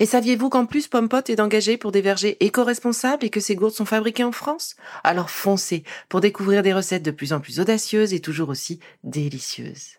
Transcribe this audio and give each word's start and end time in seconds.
Et 0.00 0.06
saviez-vous 0.06 0.48
qu'en 0.48 0.64
plus 0.64 0.88
Pompot 0.88 1.20
est 1.28 1.40
engagé 1.40 1.76
pour 1.76 1.92
des 1.92 2.00
vergers 2.00 2.42
éco-responsables 2.42 3.22
et 3.22 3.28
que 3.28 3.38
ces 3.38 3.54
gourdes 3.54 3.74
sont 3.74 3.84
fabriquées 3.84 4.24
en 4.24 4.32
France? 4.32 4.74
Alors 5.04 5.28
foncez 5.28 5.84
pour 6.08 6.22
découvrir 6.22 6.62
des 6.62 6.72
recettes 6.72 7.02
de 7.02 7.10
plus 7.10 7.34
en 7.34 7.40
plus 7.40 7.60
audacieuses 7.60 8.14
et 8.14 8.20
toujours 8.20 8.48
aussi 8.48 8.80
délicieuses. 9.04 9.98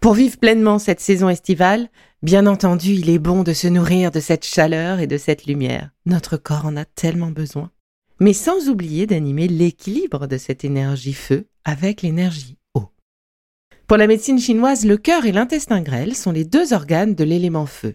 Pour 0.00 0.14
vivre 0.14 0.38
pleinement 0.38 0.78
cette 0.78 1.00
saison 1.00 1.28
estivale, 1.28 1.90
bien 2.22 2.46
entendu, 2.46 2.92
il 2.92 3.10
est 3.10 3.18
bon 3.18 3.42
de 3.42 3.52
se 3.52 3.66
nourrir 3.66 4.10
de 4.10 4.20
cette 4.20 4.46
chaleur 4.46 5.00
et 5.00 5.06
de 5.06 5.18
cette 5.18 5.44
lumière. 5.44 5.90
Notre 6.06 6.38
corps 6.38 6.64
en 6.64 6.78
a 6.78 6.86
tellement 6.86 7.30
besoin. 7.30 7.70
Mais 8.18 8.32
sans 8.32 8.70
oublier 8.70 9.06
d'animer 9.06 9.46
l'équilibre 9.46 10.26
de 10.26 10.38
cette 10.38 10.64
énergie 10.64 11.12
feu 11.12 11.48
avec 11.64 12.00
l'énergie 12.00 12.56
eau. 12.72 12.88
Pour 13.86 13.98
la 13.98 14.06
médecine 14.06 14.38
chinoise, 14.38 14.86
le 14.86 14.96
cœur 14.96 15.26
et 15.26 15.32
l'intestin 15.32 15.82
grêle 15.82 16.16
sont 16.16 16.32
les 16.32 16.46
deux 16.46 16.72
organes 16.72 17.14
de 17.14 17.24
l'élément 17.24 17.66
feu. 17.66 17.94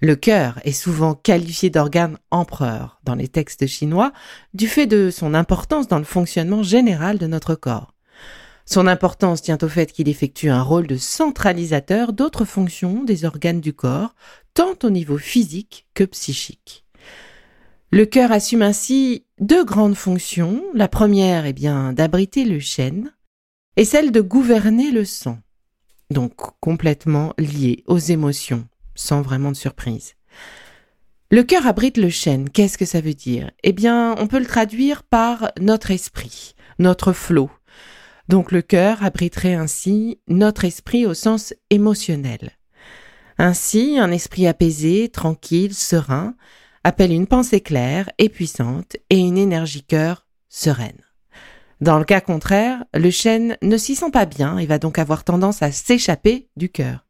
Le 0.00 0.14
cœur 0.14 0.60
est 0.64 0.72
souvent 0.72 1.14
qualifié 1.14 1.70
d'organe 1.70 2.18
empereur 2.30 3.00
dans 3.04 3.14
les 3.14 3.28
textes 3.28 3.66
chinois 3.66 4.12
du 4.52 4.68
fait 4.68 4.86
de 4.86 5.10
son 5.10 5.32
importance 5.32 5.88
dans 5.88 5.98
le 5.98 6.04
fonctionnement 6.04 6.62
général 6.62 7.18
de 7.18 7.26
notre 7.26 7.54
corps. 7.54 7.94
Son 8.66 8.88
importance 8.88 9.42
tient 9.42 9.58
au 9.62 9.68
fait 9.68 9.92
qu'il 9.92 10.08
effectue 10.08 10.50
un 10.50 10.62
rôle 10.62 10.86
de 10.86 10.96
centralisateur 10.96 12.12
d'autres 12.12 12.44
fonctions 12.44 13.04
des 13.04 13.24
organes 13.24 13.60
du 13.60 13.72
corps, 13.72 14.14
tant 14.54 14.74
au 14.82 14.90
niveau 14.90 15.18
physique 15.18 15.86
que 15.94 16.04
psychique. 16.04 16.84
Le 17.92 18.04
cœur 18.04 18.32
assume 18.32 18.62
ainsi 18.62 19.24
deux 19.40 19.64
grandes 19.64 19.94
fonctions. 19.94 20.64
La 20.74 20.88
première 20.88 21.46
est 21.46 21.52
bien 21.52 21.92
d'abriter 21.92 22.44
le 22.44 22.58
chêne 22.58 23.14
et 23.76 23.84
celle 23.84 24.10
de 24.10 24.20
gouverner 24.20 24.90
le 24.90 25.04
sang, 25.04 25.38
donc 26.10 26.34
complètement 26.60 27.32
liée 27.38 27.84
aux 27.86 27.98
émotions 27.98 28.66
sans 28.96 29.22
vraiment 29.22 29.52
de 29.52 29.56
surprise. 29.56 30.14
Le 31.30 31.42
cœur 31.42 31.66
abrite 31.66 31.96
le 31.96 32.08
chêne. 32.08 32.50
Qu'est-ce 32.50 32.78
que 32.78 32.84
ça 32.84 33.00
veut 33.00 33.14
dire? 33.14 33.50
Eh 33.62 33.72
bien, 33.72 34.14
on 34.18 34.26
peut 34.26 34.38
le 34.38 34.46
traduire 34.46 35.02
par 35.02 35.50
notre 35.60 35.90
esprit, 35.90 36.54
notre 36.78 37.12
flot. 37.12 37.50
Donc 38.28 38.52
le 38.52 38.62
cœur 38.62 39.04
abriterait 39.04 39.54
ainsi 39.54 40.20
notre 40.28 40.64
esprit 40.64 41.06
au 41.06 41.14
sens 41.14 41.54
émotionnel. 41.70 42.52
Ainsi, 43.38 43.98
un 43.98 44.10
esprit 44.10 44.46
apaisé, 44.46 45.08
tranquille, 45.08 45.74
serein, 45.74 46.34
appelle 46.84 47.12
une 47.12 47.26
pensée 47.26 47.60
claire 47.60 48.10
et 48.18 48.28
puissante 48.28 48.96
et 49.10 49.18
une 49.18 49.36
énergie 49.36 49.84
cœur 49.84 50.26
sereine. 50.48 51.00
Dans 51.80 51.98
le 51.98 52.04
cas 52.04 52.20
contraire, 52.20 52.84
le 52.94 53.10
chêne 53.10 53.58
ne 53.62 53.76
s'y 53.76 53.96
sent 53.96 54.10
pas 54.10 54.26
bien 54.26 54.58
et 54.58 54.66
va 54.66 54.78
donc 54.78 54.98
avoir 54.98 55.24
tendance 55.24 55.62
à 55.62 55.72
s'échapper 55.72 56.48
du 56.56 56.68
cœur 56.68 57.05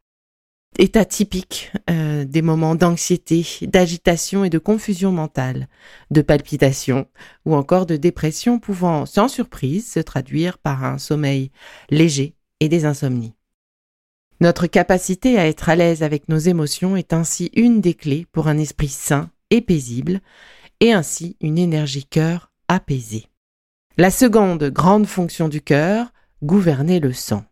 état 0.78 1.04
typique 1.04 1.72
euh, 1.91 2.25
des 2.25 2.42
moments 2.42 2.75
d'anxiété, 2.75 3.47
d'agitation 3.62 4.44
et 4.44 4.50
de 4.50 4.59
confusion 4.59 5.12
mentale, 5.12 5.69
de 6.10 6.22
palpitation 6.22 7.06
ou 7.44 7.54
encore 7.54 7.87
de 7.87 7.97
dépression 7.97 8.59
pouvant 8.59 9.06
sans 9.06 9.28
surprise 9.28 9.91
se 9.91 10.00
traduire 10.00 10.59
par 10.59 10.84
un 10.84 10.98
sommeil 10.98 11.50
léger 11.91 12.34
et 12.60 12.69
des 12.69 12.84
insomnies. 12.84 13.34
Notre 14.41 14.66
capacité 14.66 15.38
à 15.38 15.47
être 15.47 15.69
à 15.69 15.76
l'aise 15.76 16.03
avec 16.03 16.28
nos 16.28 16.38
émotions 16.38 16.97
est 16.97 17.12
ainsi 17.12 17.50
une 17.54 17.81
des 17.81 17.94
clés 17.94 18.26
pour 18.32 18.48
un 18.48 18.59
esprit 18.59 18.88
sain 18.88 19.31
et 19.50 19.60
paisible 19.60 20.20
et 20.81 20.92
ainsi 20.92 21.36
une 21.41 21.59
énergie 21.59 22.04
cœur 22.04 22.53
apaisée. 22.69 23.26
La 23.97 24.10
seconde 24.10 24.65
grande 24.65 25.06
fonction 25.06 25.48
du 25.48 25.62
cœur, 25.62 26.12
gouverner 26.42 27.00
le 27.00 27.15
sang. 27.15 27.44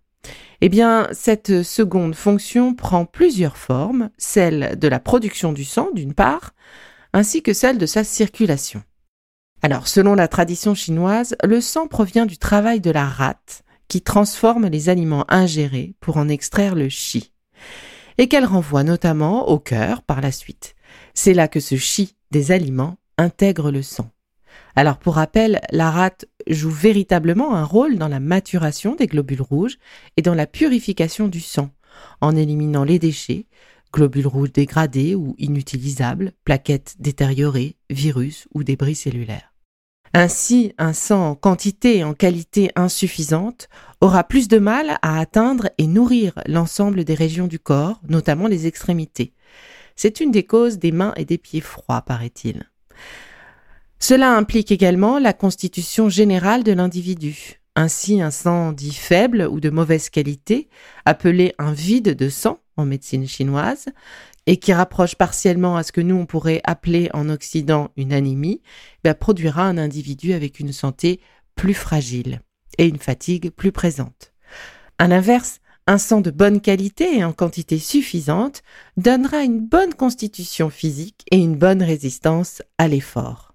Eh 0.66 0.70
bien, 0.70 1.08
cette 1.12 1.62
seconde 1.62 2.14
fonction 2.14 2.72
prend 2.72 3.04
plusieurs 3.04 3.58
formes, 3.58 4.08
celle 4.16 4.78
de 4.78 4.88
la 4.88 4.98
production 4.98 5.52
du 5.52 5.62
sang 5.62 5.90
d'une 5.92 6.14
part, 6.14 6.54
ainsi 7.12 7.42
que 7.42 7.52
celle 7.52 7.76
de 7.76 7.84
sa 7.84 8.02
circulation. 8.02 8.82
Alors, 9.60 9.88
selon 9.88 10.14
la 10.14 10.26
tradition 10.26 10.74
chinoise, 10.74 11.36
le 11.44 11.60
sang 11.60 11.86
provient 11.86 12.24
du 12.24 12.38
travail 12.38 12.80
de 12.80 12.90
la 12.90 13.04
rate, 13.04 13.62
qui 13.88 14.00
transforme 14.00 14.68
les 14.68 14.88
aliments 14.88 15.26
ingérés 15.28 15.96
pour 16.00 16.16
en 16.16 16.30
extraire 16.30 16.74
le 16.74 16.88
chi, 16.88 17.34
et 18.16 18.26
qu'elle 18.26 18.46
renvoie 18.46 18.84
notamment 18.84 19.50
au 19.50 19.58
cœur 19.58 20.00
par 20.00 20.22
la 20.22 20.32
suite. 20.32 20.76
C'est 21.12 21.34
là 21.34 21.46
que 21.46 21.60
ce 21.60 21.76
chi 21.76 22.16
des 22.30 22.52
aliments 22.52 22.96
intègre 23.18 23.70
le 23.70 23.82
sang. 23.82 24.13
Alors 24.76 24.98
pour 24.98 25.14
rappel, 25.14 25.60
la 25.70 25.90
rate 25.90 26.26
joue 26.48 26.70
véritablement 26.70 27.54
un 27.54 27.64
rôle 27.64 27.96
dans 27.96 28.08
la 28.08 28.20
maturation 28.20 28.94
des 28.94 29.06
globules 29.06 29.42
rouges 29.42 29.78
et 30.16 30.22
dans 30.22 30.34
la 30.34 30.46
purification 30.46 31.28
du 31.28 31.40
sang, 31.40 31.70
en 32.20 32.34
éliminant 32.34 32.84
les 32.84 32.98
déchets, 32.98 33.46
globules 33.92 34.26
rouges 34.26 34.52
dégradés 34.52 35.14
ou 35.14 35.36
inutilisables, 35.38 36.32
plaquettes 36.44 36.96
détériorées, 36.98 37.76
virus 37.90 38.48
ou 38.52 38.64
débris 38.64 38.96
cellulaires. 38.96 39.54
Ainsi, 40.16 40.72
un 40.78 40.92
sang 40.92 41.30
en 41.30 41.34
quantité 41.34 41.98
et 41.98 42.04
en 42.04 42.14
qualité 42.14 42.70
insuffisante 42.76 43.68
aura 44.00 44.22
plus 44.22 44.46
de 44.46 44.58
mal 44.58 44.98
à 45.02 45.18
atteindre 45.18 45.70
et 45.76 45.88
nourrir 45.88 46.34
l'ensemble 46.46 47.04
des 47.04 47.14
régions 47.14 47.48
du 47.48 47.58
corps, 47.58 48.00
notamment 48.08 48.46
les 48.46 48.68
extrémités. 48.68 49.32
C'est 49.96 50.20
une 50.20 50.30
des 50.30 50.44
causes 50.44 50.78
des 50.78 50.92
mains 50.92 51.14
et 51.16 51.24
des 51.24 51.38
pieds 51.38 51.60
froids, 51.60 52.02
paraît-il. 52.02 52.70
Cela 53.98 54.36
implique 54.36 54.70
également 54.70 55.18
la 55.18 55.32
constitution 55.32 56.08
générale 56.08 56.62
de 56.62 56.72
l'individu. 56.72 57.60
Ainsi, 57.76 58.20
un 58.20 58.30
sang 58.30 58.72
dit 58.72 58.94
faible 58.94 59.48
ou 59.50 59.60
de 59.60 59.70
mauvaise 59.70 60.08
qualité, 60.08 60.68
appelé 61.04 61.54
un 61.58 61.72
vide 61.72 62.14
de 62.14 62.28
sang 62.28 62.60
en 62.76 62.84
médecine 62.84 63.26
chinoise, 63.26 63.86
et 64.46 64.58
qui 64.58 64.72
rapproche 64.72 65.14
partiellement 65.14 65.76
à 65.76 65.82
ce 65.82 65.92
que 65.92 66.00
nous 66.00 66.16
on 66.16 66.26
pourrait 66.26 66.60
appeler 66.64 67.08
en 67.14 67.28
Occident 67.28 67.90
une 67.96 68.12
anémie, 68.12 68.60
bah, 69.02 69.14
produira 69.14 69.64
un 69.64 69.78
individu 69.78 70.34
avec 70.34 70.60
une 70.60 70.72
santé 70.72 71.20
plus 71.54 71.74
fragile 71.74 72.42
et 72.78 72.86
une 72.86 72.98
fatigue 72.98 73.50
plus 73.50 73.72
présente. 73.72 74.32
À 74.98 75.08
l'inverse, 75.08 75.60
un 75.86 75.98
sang 75.98 76.20
de 76.20 76.30
bonne 76.30 76.60
qualité 76.60 77.18
et 77.18 77.24
en 77.24 77.32
quantité 77.32 77.78
suffisante 77.78 78.62
donnera 78.96 79.42
une 79.42 79.60
bonne 79.60 79.94
constitution 79.94 80.70
physique 80.70 81.24
et 81.30 81.36
une 81.36 81.56
bonne 81.56 81.82
résistance 81.82 82.62
à 82.78 82.88
l'effort. 82.88 83.53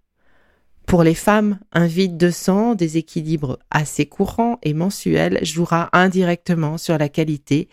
Pour 0.90 1.04
les 1.04 1.14
femmes, 1.14 1.60
un 1.72 1.86
vide 1.86 2.18
de 2.18 2.32
sang, 2.32 2.74
déséquilibre 2.74 3.60
assez 3.70 4.08
courant 4.08 4.58
et 4.64 4.74
mensuel 4.74 5.38
jouera 5.46 5.88
indirectement 5.94 6.80
sur 6.80 6.98
la 6.98 7.10
qualité 7.10 7.70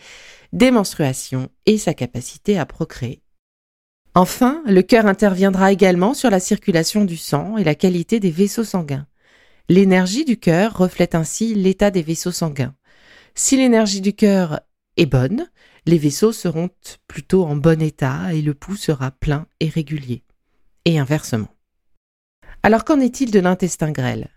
des 0.52 0.70
menstruations 0.70 1.48
et 1.64 1.78
sa 1.78 1.94
capacité 1.94 2.58
à 2.58 2.66
procréer. 2.66 3.22
Enfin, 4.14 4.62
le 4.66 4.82
cœur 4.82 5.06
interviendra 5.06 5.72
également 5.72 6.12
sur 6.12 6.28
la 6.28 6.40
circulation 6.40 7.06
du 7.06 7.16
sang 7.16 7.56
et 7.56 7.64
la 7.64 7.74
qualité 7.74 8.20
des 8.20 8.30
vaisseaux 8.30 8.64
sanguins. 8.64 9.06
L'énergie 9.70 10.26
du 10.26 10.36
cœur 10.36 10.76
reflète 10.76 11.14
ainsi 11.14 11.54
l'état 11.54 11.90
des 11.90 12.02
vaisseaux 12.02 12.32
sanguins. 12.32 12.74
Si 13.34 13.56
l'énergie 13.56 14.02
du 14.02 14.12
cœur 14.12 14.60
est 14.98 15.06
bonne, 15.06 15.48
les 15.86 15.96
vaisseaux 15.96 16.32
seront 16.32 16.68
plutôt 17.08 17.46
en 17.46 17.56
bon 17.56 17.80
état 17.80 18.34
et 18.34 18.42
le 18.42 18.52
pouls 18.52 18.76
sera 18.76 19.10
plein 19.10 19.46
et 19.60 19.70
régulier. 19.70 20.22
Et 20.84 20.98
inversement. 20.98 21.55
Alors 22.66 22.84
qu'en 22.84 22.98
est-il 22.98 23.30
de 23.30 23.38
l'intestin 23.38 23.92
grêle? 23.92 24.28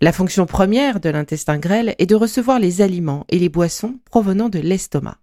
La 0.00 0.12
fonction 0.12 0.46
première 0.46 1.00
de 1.00 1.08
l'intestin 1.08 1.58
grêle 1.58 1.96
est 1.98 2.06
de 2.06 2.14
recevoir 2.14 2.60
les 2.60 2.80
aliments 2.80 3.26
et 3.28 3.40
les 3.40 3.48
boissons 3.48 3.98
provenant 4.04 4.48
de 4.48 4.60
l'estomac. 4.60 5.18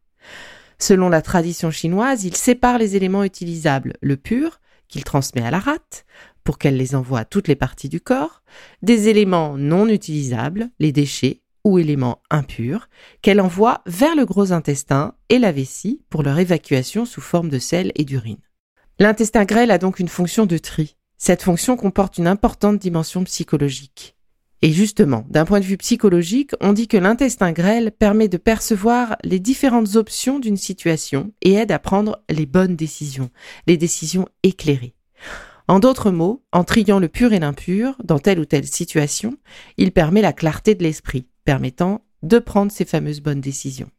Selon 0.77 1.07
la 1.07 1.21
tradition 1.21 1.71
chinoise, 1.71 2.25
il 2.25 2.35
sépare 2.35 2.77
les 2.77 2.97
éléments 2.97 3.23
utilisables, 3.23 3.93
le 4.01 4.17
pur, 4.17 4.59
qu'il 4.89 5.05
transmet 5.05 5.41
à 5.41 5.51
la 5.51 5.59
rate, 5.59 6.05
pour 6.43 6.57
qu'elle 6.57 6.75
les 6.75 6.95
envoie 6.95 7.19
à 7.19 7.23
toutes 7.23 7.47
les 7.47 7.55
parties 7.55 7.87
du 7.87 8.01
corps, 8.01 8.43
des 8.81 9.07
éléments 9.07 9.57
non 9.57 9.87
utilisables, 9.87 10.69
les 10.79 10.91
déchets, 10.91 11.39
ou 11.63 11.79
éléments 11.79 12.21
impurs 12.29 12.89
qu'elle 13.21 13.39
envoie 13.39 13.83
vers 13.85 14.17
le 14.17 14.25
gros 14.25 14.51
intestin 14.51 15.13
et 15.29 15.39
la 15.39 15.53
vessie 15.53 16.01
pour 16.09 16.23
leur 16.23 16.37
évacuation 16.37 17.05
sous 17.05 17.21
forme 17.21 17.47
de 17.47 17.59
sel 17.59 17.93
et 17.95 18.03
d'urine. 18.03 18.41
L'intestin 18.99 19.45
grêle 19.45 19.71
a 19.71 19.77
donc 19.77 19.99
une 19.99 20.09
fonction 20.09 20.45
de 20.45 20.57
tri. 20.57 20.97
Cette 21.21 21.43
fonction 21.43 21.75
comporte 21.75 22.17
une 22.17 22.27
importante 22.27 22.79
dimension 22.79 23.25
psychologique. 23.25 24.15
Et 24.61 24.71
justement, 24.71 25.25
d'un 25.29 25.43
point 25.43 25.59
de 25.59 25.65
vue 25.65 25.77
psychologique, 25.77 26.51
on 26.61 26.71
dit 26.71 26.87
que 26.87 26.97
l'intestin 26.97 27.51
grêle 27.51 27.91
permet 27.91 28.29
de 28.29 28.37
percevoir 28.37 29.17
les 29.23 29.39
différentes 29.39 29.97
options 29.97 30.39
d'une 30.39 30.57
situation 30.57 31.33
et 31.41 31.53
aide 31.53 31.73
à 31.73 31.79
prendre 31.79 32.23
les 32.29 32.45
bonnes 32.45 32.77
décisions, 32.77 33.29
les 33.67 33.75
décisions 33.75 34.27
éclairées. 34.43 34.95
En 35.67 35.79
d'autres 35.79 36.09
mots, 36.09 36.41
en 36.53 36.63
triant 36.63 36.99
le 36.99 37.09
pur 37.09 37.33
et 37.33 37.39
l'impur 37.39 37.95
dans 38.03 38.19
telle 38.19 38.39
ou 38.39 38.45
telle 38.45 38.65
situation, 38.65 39.37
il 39.77 39.91
permet 39.91 40.21
la 40.21 40.33
clarté 40.33 40.73
de 40.73 40.83
l'esprit, 40.83 41.27
permettant 41.43 42.01
de 42.23 42.39
prendre 42.39 42.71
ces 42.71 42.85
fameuses 42.85 43.21
bonnes 43.21 43.41
décisions. 43.41 43.91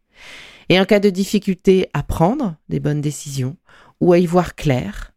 Et 0.70 0.80
en 0.80 0.86
cas 0.86 1.00
de 1.00 1.10
difficulté 1.10 1.88
à 1.92 2.02
prendre 2.02 2.56
des 2.70 2.80
bonnes 2.80 3.02
décisions 3.02 3.56
ou 4.00 4.14
à 4.14 4.18
y 4.18 4.26
voir 4.26 4.54
clair, 4.54 5.09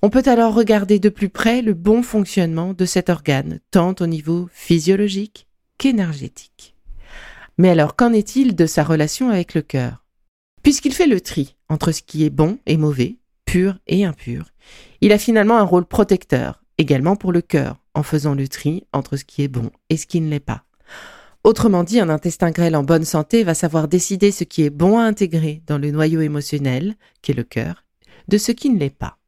on 0.00 0.10
peut 0.10 0.22
alors 0.26 0.54
regarder 0.54 0.98
de 0.98 1.08
plus 1.08 1.28
près 1.28 1.60
le 1.60 1.74
bon 1.74 2.02
fonctionnement 2.02 2.72
de 2.72 2.84
cet 2.84 3.10
organe, 3.10 3.58
tant 3.70 3.94
au 4.00 4.06
niveau 4.06 4.48
physiologique 4.52 5.48
qu'énergétique. 5.76 6.76
Mais 7.58 7.70
alors, 7.70 7.96
qu'en 7.96 8.12
est-il 8.12 8.54
de 8.54 8.66
sa 8.66 8.84
relation 8.84 9.30
avec 9.30 9.54
le 9.54 9.62
cœur? 9.62 10.04
Puisqu'il 10.62 10.94
fait 10.94 11.08
le 11.08 11.20
tri 11.20 11.56
entre 11.68 11.90
ce 11.90 12.02
qui 12.02 12.24
est 12.24 12.30
bon 12.30 12.58
et 12.66 12.76
mauvais, 12.76 13.16
pur 13.44 13.78
et 13.88 14.04
impur, 14.04 14.52
il 15.00 15.12
a 15.12 15.18
finalement 15.18 15.58
un 15.58 15.64
rôle 15.64 15.86
protecteur, 15.86 16.62
également 16.78 17.16
pour 17.16 17.32
le 17.32 17.40
cœur, 17.40 17.76
en 17.94 18.04
faisant 18.04 18.34
le 18.34 18.46
tri 18.46 18.84
entre 18.92 19.16
ce 19.16 19.24
qui 19.24 19.42
est 19.42 19.48
bon 19.48 19.70
et 19.90 19.96
ce 19.96 20.06
qui 20.06 20.20
ne 20.20 20.30
l'est 20.30 20.38
pas. 20.38 20.64
Autrement 21.42 21.82
dit, 21.82 21.98
un 21.98 22.08
intestin 22.08 22.50
grêle 22.50 22.76
en 22.76 22.84
bonne 22.84 23.04
santé 23.04 23.42
va 23.42 23.54
savoir 23.54 23.88
décider 23.88 24.30
ce 24.30 24.44
qui 24.44 24.62
est 24.62 24.70
bon 24.70 24.98
à 24.98 25.02
intégrer 25.02 25.62
dans 25.66 25.78
le 25.78 25.90
noyau 25.90 26.20
émotionnel, 26.20 26.94
qui 27.22 27.32
est 27.32 27.34
le 27.34 27.44
cœur, 27.44 27.84
de 28.28 28.38
ce 28.38 28.52
qui 28.52 28.70
ne 28.70 28.78
l'est 28.78 28.90
pas. 28.90 29.18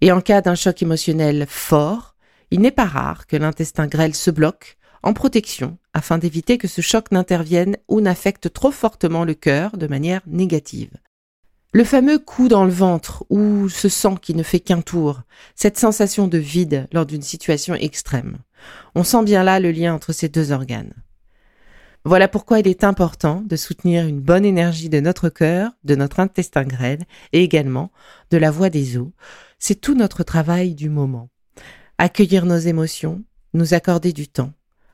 Et 0.00 0.12
en 0.12 0.20
cas 0.20 0.42
d'un 0.42 0.54
choc 0.54 0.82
émotionnel 0.82 1.46
fort, 1.48 2.16
il 2.50 2.60
n'est 2.60 2.70
pas 2.70 2.84
rare 2.84 3.26
que 3.26 3.36
l'intestin 3.36 3.86
grêle 3.86 4.14
se 4.14 4.30
bloque 4.30 4.76
en 5.02 5.12
protection 5.12 5.78
afin 5.94 6.18
d'éviter 6.18 6.58
que 6.58 6.68
ce 6.68 6.80
choc 6.80 7.10
n'intervienne 7.12 7.76
ou 7.88 8.00
n'affecte 8.00 8.52
trop 8.52 8.70
fortement 8.70 9.24
le 9.24 9.34
cœur 9.34 9.76
de 9.76 9.86
manière 9.86 10.20
négative. 10.26 10.90
Le 11.72 11.84
fameux 11.84 12.18
coup 12.18 12.48
dans 12.48 12.64
le 12.64 12.70
ventre 12.70 13.24
ou 13.28 13.68
ce 13.68 13.88
sang 13.88 14.16
qui 14.16 14.34
ne 14.34 14.42
fait 14.42 14.60
qu'un 14.60 14.80
tour, 14.80 15.22
cette 15.54 15.78
sensation 15.78 16.26
de 16.26 16.38
vide 16.38 16.88
lors 16.92 17.06
d'une 17.06 17.22
situation 17.22 17.74
extrême. 17.74 18.38
On 18.94 19.04
sent 19.04 19.24
bien 19.24 19.42
là 19.42 19.60
le 19.60 19.70
lien 19.70 19.94
entre 19.94 20.12
ces 20.12 20.28
deux 20.28 20.52
organes. 20.52 20.94
Voilà 22.06 22.28
pourquoi 22.28 22.60
il 22.60 22.68
est 22.68 22.84
important 22.84 23.42
de 23.44 23.56
soutenir 23.56 24.06
une 24.06 24.20
bonne 24.20 24.44
énergie 24.44 24.88
de 24.88 25.00
notre 25.00 25.28
cœur, 25.28 25.72
de 25.82 25.96
notre 25.96 26.20
intestin 26.20 26.62
grêle 26.62 27.02
et 27.32 27.42
également 27.42 27.90
de 28.30 28.36
la 28.36 28.52
voie 28.52 28.70
des 28.70 28.96
os. 28.96 29.08
C'est 29.58 29.80
tout 29.80 29.96
notre 29.96 30.22
travail 30.22 30.76
du 30.76 30.88
moment. 30.88 31.30
Accueillir 31.98 32.46
nos 32.46 32.58
émotions, 32.58 33.24
nous 33.54 33.74
accorder 33.74 34.12
du 34.12 34.28
temps, 34.28 34.52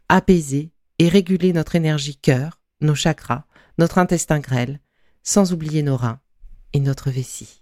apaiser 0.08 0.72
et 0.98 1.10
réguler 1.10 1.52
notre 1.52 1.76
énergie 1.76 2.16
cœur, 2.16 2.62
nos 2.80 2.94
chakras, 2.94 3.44
notre 3.76 3.98
intestin 3.98 4.38
grêle, 4.38 4.80
sans 5.22 5.52
oublier 5.52 5.82
nos 5.82 5.98
reins 5.98 6.20
et 6.72 6.80
notre 6.80 7.10
vessie. 7.10 7.61